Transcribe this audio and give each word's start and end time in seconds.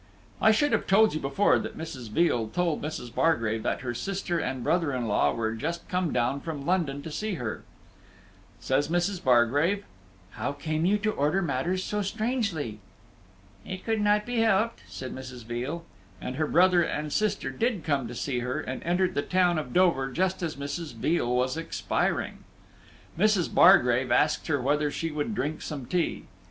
I 0.41 0.49
should 0.51 0.71
have 0.71 0.87
told 0.87 1.13
you 1.13 1.19
before 1.19 1.59
that 1.59 1.77
Mrs. 1.77 2.09
Veal 2.09 2.47
told 2.47 2.81
Mrs. 2.81 3.13
Bargrave 3.13 3.61
that 3.61 3.81
her 3.81 3.93
sister 3.93 4.39
and 4.39 4.63
brother 4.63 4.93
in 4.95 5.07
law 5.07 5.31
were 5.31 5.53
just 5.53 5.87
come 5.89 6.11
down 6.11 6.41
from 6.41 6.65
London 6.65 7.03
to 7.03 7.11
see 7.11 7.35
her. 7.35 7.61
Says 8.59 8.87
Mrs. 8.87 9.23
Bargrave, 9.23 9.83
"How 10.31 10.53
came 10.53 10.85
you 10.85 10.97
to 10.97 11.11
order 11.11 11.43
matters 11.43 11.83
so 11.83 12.01
strangely?" 12.01 12.79
"It 13.63 13.85
could 13.85 14.01
not 14.01 14.25
be 14.25 14.37
helped," 14.39 14.81
said 14.87 15.13
Mrs. 15.13 15.45
Veal. 15.45 15.85
And 16.19 16.37
her 16.37 16.47
brother 16.47 16.81
and 16.81 17.13
sister 17.13 17.51
did 17.51 17.83
come 17.83 18.07
to 18.07 18.15
see 18.15 18.39
her, 18.39 18.59
and 18.59 18.81
entered 18.81 19.13
the 19.13 19.21
town 19.21 19.59
of 19.59 19.71
Dover 19.71 20.09
just 20.11 20.41
as 20.41 20.55
Mrs. 20.55 20.95
Veal 20.95 21.31
was 21.31 21.57
expiring. 21.57 22.43
Mrs. 23.19 23.53
Bargrave 23.53 24.11
asked 24.11 24.47
her 24.47 24.59
whether 24.59 24.89
she 24.89 25.11
would 25.11 25.35
drink 25.35 25.61
some 25.61 25.85
tea. 25.85 26.25